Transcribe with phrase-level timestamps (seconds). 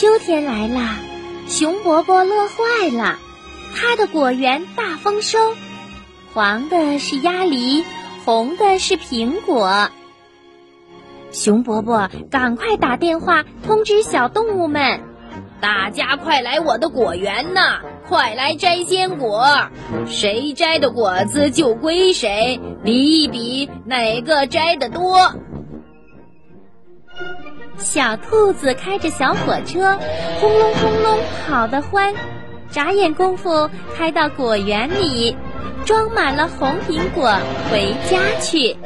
[0.00, 0.96] 秋天来了，
[1.46, 3.18] 熊伯伯乐坏了，
[3.76, 5.38] 他的果园大丰收，
[6.32, 7.84] 黄的是鸭梨，
[8.24, 9.90] 红的是苹果。
[11.32, 15.02] 熊伯伯赶快打电话通知小动物们，
[15.60, 17.80] 大家快来我的果园呐！
[18.08, 19.68] 快来摘鲜果，
[20.06, 25.34] 谁摘的果子就归谁，比一比哪个摘的多。
[27.80, 29.98] 小兔子开着小火车，
[30.38, 32.14] 轰隆轰隆跑得欢，
[32.70, 35.34] 眨眼功夫开到果园里，
[35.86, 37.34] 装满了红苹果，
[37.70, 38.76] 回家去。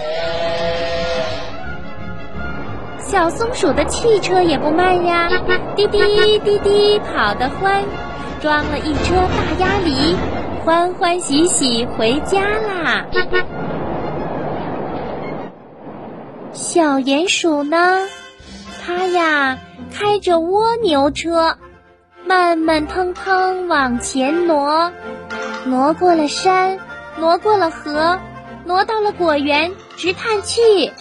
[2.98, 5.28] 小松鼠的汽车也不慢呀，
[5.76, 7.84] 滴滴滴滴跑得欢，
[8.40, 10.16] 装了一车大鸭梨，
[10.64, 13.06] 欢欢喜喜回家啦。
[16.52, 17.98] 小鼹鼠呢？
[18.86, 19.58] 他呀，
[19.94, 21.56] 开着蜗牛车，
[22.27, 24.92] 慢慢腾腾往前挪，
[25.64, 26.78] 挪过了山，
[27.16, 28.20] 挪过了河，
[28.66, 30.92] 挪到了果园，直叹气：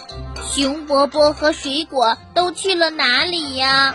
[0.42, 3.94] 熊伯伯和水果都去了哪里呀？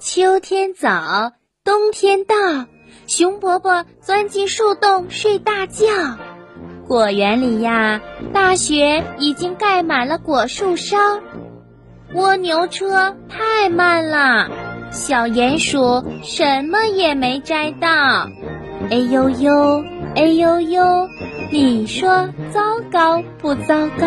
[0.00, 1.32] 秋天早。
[1.76, 2.34] 冬天到，
[3.06, 5.84] 熊伯伯钻进树洞睡大觉。
[6.88, 8.00] 果园里呀，
[8.32, 10.96] 大雪已经盖满了果树梢。
[12.14, 14.48] 蜗牛车太慢了，
[14.90, 17.88] 小鼹鼠什么也没摘到。
[18.90, 21.08] 哎呦呦，哎呦呦，
[21.52, 24.06] 你说糟糕不糟糕？